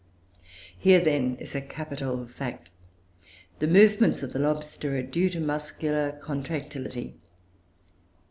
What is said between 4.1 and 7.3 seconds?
of the lobster are due to muscular contractility.